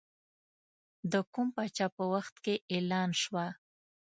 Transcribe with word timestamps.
د 1.11 1.13
کوم 1.33 1.47
پاچا 1.55 1.87
په 1.95 2.03
وخت 2.13 2.35
کې 2.43 2.55
اعلان 2.73 3.09
شوه. 3.21 3.45